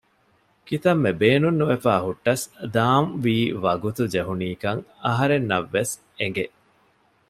ކިތަންމެ 0.67 1.11
ބޭނުން 1.19 1.57
ނުވެފައި 1.59 2.03
ހުއްޓަސް 2.05 2.45
ދާން 2.75 3.09
ވީ 3.23 3.35
ވަގުތު 3.63 4.03
ޖެހުނީކަން 4.13 4.81
އަހަރެންނަށް 5.05 5.69
ވެސް 5.75 5.93
އެނގެ 6.19 6.45